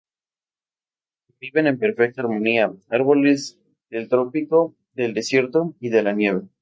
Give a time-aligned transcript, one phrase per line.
[1.27, 3.59] Conviven en perfecta armonía, árboles
[3.91, 6.41] del trópico, del desierto y de la nieve.